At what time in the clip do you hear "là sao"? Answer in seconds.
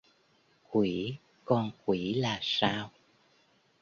2.13-2.91